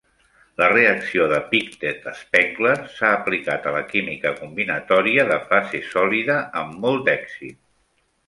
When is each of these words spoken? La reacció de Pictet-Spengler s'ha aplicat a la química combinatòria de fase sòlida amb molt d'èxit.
La 0.59 0.67
reacció 0.69 1.25
de 1.31 1.35
Pictet-Spengler 1.51 2.73
s'ha 2.95 3.11
aplicat 3.17 3.67
a 3.67 3.75
la 3.77 3.83
química 3.93 4.33
combinatòria 4.41 5.29
de 5.33 5.39
fase 5.53 5.83
sòlida 5.93 6.39
amb 6.65 6.83
molt 6.87 7.07
d'èxit. 7.11 7.63